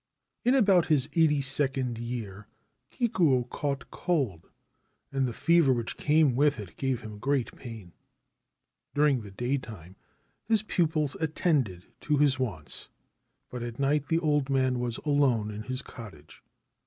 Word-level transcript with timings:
In 0.43 0.55
about 0.55 0.87
his 0.87 1.07
eighty 1.13 1.41
second 1.41 1.99
year 1.99 2.47
Kikuo 2.89 3.47
caught 3.49 3.91
cold, 3.91 4.49
and 5.11 5.27
the 5.27 5.31
fever 5.31 5.71
which 5.71 5.95
came 5.95 6.35
with 6.35 6.57
it 6.59 6.75
gave 6.75 7.01
him 7.01 7.19
great 7.19 7.55
pain. 7.55 7.93
During 8.95 9.21
the 9.21 9.29
daytime 9.29 9.95
his 10.43 10.63
pupils 10.63 11.15
attended 11.19 11.85
to 12.01 12.17
his 12.17 12.39
wants; 12.39 12.89
but 13.51 13.61
at 13.61 13.77
night 13.77 14.07
the 14.07 14.17
old 14.17 14.49
man 14.49 14.79
was 14.79 14.97
alone 15.05 15.51
in 15.51 15.61
his 15.61 15.83
cottage. 15.83 16.41